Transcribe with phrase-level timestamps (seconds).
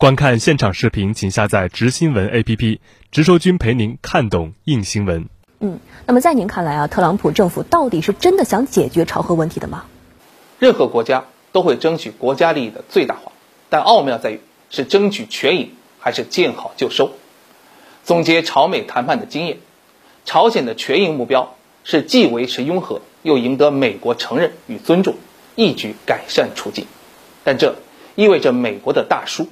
[0.00, 2.78] 观看现场视频，请下载直新闻 APP，
[3.10, 5.28] 直说君陪您看懂硬新闻。
[5.58, 9.84] 嗯，那么在您看来啊，特朗普政府到底是真的想解决朝核问题的吗？
[10.58, 13.32] 任何国家都会争取国家利益的最大化，
[13.68, 14.40] 但奥妙在于
[14.70, 17.10] 是争取全赢还是见好就收。
[18.02, 19.58] 总结朝美谈判的经验，
[20.24, 25.16] 朝鲜的全赢目标是既维持拥核，又赢得美国承认与尊重，
[25.56, 26.86] 一举改善处境。
[27.44, 27.76] 但这
[28.14, 29.46] 意味着美国的大输。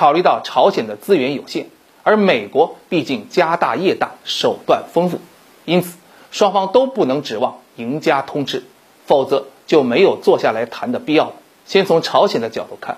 [0.00, 1.66] 考虑到朝鲜的资源有限，
[2.04, 5.20] 而美国毕竟家大业大，手段丰富，
[5.66, 5.98] 因此
[6.30, 8.64] 双方都不能指望赢家通吃，
[9.04, 11.32] 否则就没有坐下来谈的必要了。
[11.66, 12.96] 先从朝鲜的角度看，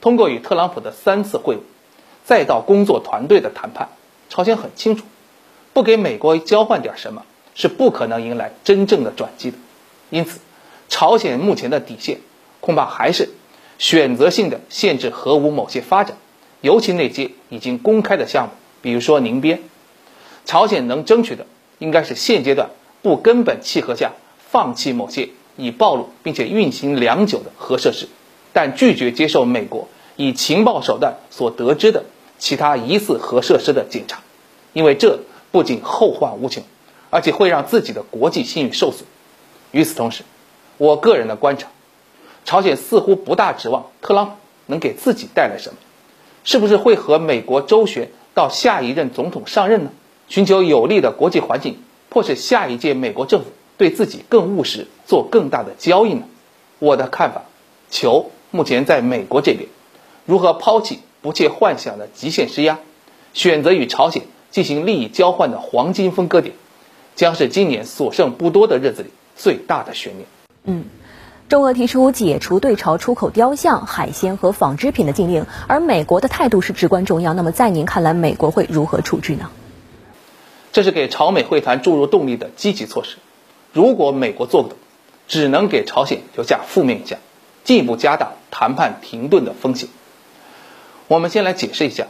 [0.00, 1.58] 通过与特朗普的三次会晤，
[2.24, 3.88] 再到工作团队的谈判，
[4.28, 5.04] 朝鲜很清楚，
[5.72, 7.24] 不给美国交换点什么，
[7.56, 9.56] 是不可能迎来真正的转机的。
[10.10, 10.38] 因此，
[10.88, 12.20] 朝鲜目前的底线，
[12.60, 13.30] 恐怕还是
[13.78, 16.16] 选择性的限制核武某些发展。
[16.60, 18.50] 尤其那些已经公开的项目，
[18.82, 19.60] 比如说宁边，
[20.44, 21.46] 朝鲜能争取的
[21.78, 22.70] 应该是现阶段
[23.02, 24.12] 不根本契合下
[24.50, 28.08] 放弃某些已暴露并且运行良久的核设施，
[28.52, 32.04] 但拒绝接受美国以情报手段所得知的
[32.38, 34.20] 其他疑似核设施的检查，
[34.72, 35.20] 因为这
[35.52, 36.62] 不仅后患无穷，
[37.10, 39.06] 而且会让自己的国际信誉受损。
[39.72, 40.22] 与此同时，
[40.78, 41.68] 我个人的观察，
[42.44, 44.32] 朝鲜似乎不大指望特朗普
[44.66, 45.78] 能给自己带来什么。
[46.46, 49.90] 是不是会和美国周旋到下一任总统上任呢？
[50.28, 56.22] 寻求有利的国际环境，迫使下一届美国政府对自己更务实，做更大的交易呢？
[56.78, 57.42] 我的看法，
[57.90, 59.68] 球目前在美国这边，
[60.24, 62.78] 如何抛弃不切幻想的极限施压，
[63.34, 66.54] 选择与朝鲜进行利益交换的黄金分割点，
[67.16, 70.26] 将是今年所剩不多的日子里最大的悬念。
[70.62, 70.84] 嗯。
[71.48, 77.34] 中俄提出解除对朝出口雕像、海鲜和纺织品的禁令，而美国的态度是至关重要。
[77.34, 79.48] 那么，在您看来，美国会如何处置呢？
[80.72, 83.18] 这是给朝美会谈注入动力的积极措施。
[83.72, 84.74] 如果美国做不到，
[85.28, 87.20] 只能给朝鲜留下负面印象，
[87.62, 89.88] 进一步加大谈判停顿的风险。
[91.06, 92.08] 我们先来解释一下，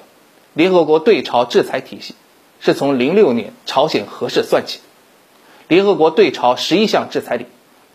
[0.55, 2.15] 联合国对朝制裁体系
[2.61, 4.81] 是从零六年朝鲜核试算起。
[5.69, 7.45] 联合国对朝十一项制裁里。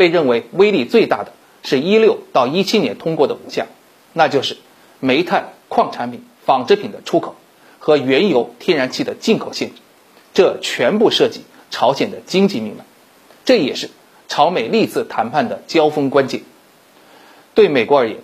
[0.01, 1.31] 被认为威力最大的
[1.61, 3.67] 是一六到一七年通过的五项，
[4.13, 4.57] 那就是
[4.99, 7.35] 煤炭、矿产品、纺织品的出口
[7.77, 9.75] 和原油、天然气的进口限制，
[10.33, 12.83] 这全部涉及朝鲜的经济命脉，
[13.45, 13.91] 这也是
[14.27, 16.41] 朝美历次谈判的交锋关键。
[17.53, 18.17] 对美国而言，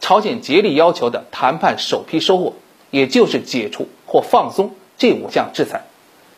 [0.00, 2.54] 朝鲜竭力要求的谈判首批收获，
[2.90, 5.84] 也就是解除或放松这五项制裁，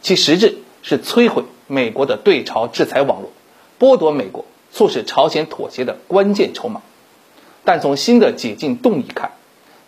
[0.01, 3.31] 其实质是摧毁美国的对朝制裁网络，
[3.79, 4.45] 剥夺美国。
[4.73, 6.81] 促使朝鲜妥协的关键筹码，
[7.63, 9.33] 但从新的解禁动议看，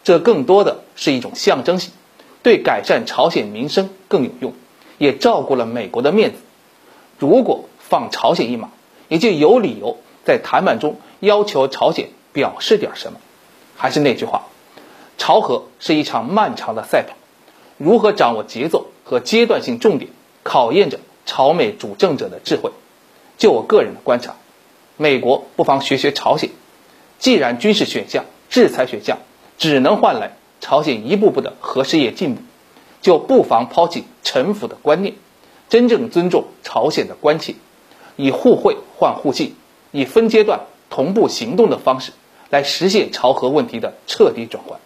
[0.05, 1.93] 这更多的是一种象征性，
[2.43, 4.53] 对改善朝鲜民生更有用，
[4.99, 6.37] 也照顾了美国的面子。
[7.19, 8.69] 如果放朝鲜一马，
[9.09, 13.19] 也就有理由在谈判中要求朝鲜表示点什么。
[13.77, 14.49] 还是那句话，
[15.17, 17.17] 朝核是一场漫长的赛跑，
[17.79, 20.11] 如何掌握节奏和阶段性重点，
[20.43, 22.71] 考验着朝美主政者的智慧。
[23.39, 24.37] 就我个人的观察。
[24.97, 26.51] 美国不妨学学朝鲜，
[27.19, 29.19] 既然军事选项、制裁选项
[29.59, 32.43] 只能换来朝鲜一步步的核事业进步，
[33.03, 35.15] 就不妨抛弃臣服的观念，
[35.69, 37.57] 真正尊重朝鲜的关切，
[38.17, 39.57] 以互惠换互信，
[39.91, 40.61] 以分阶段
[40.91, 42.13] 同步行动的方式
[42.51, 44.79] 来实现朝核问题的彻底转换。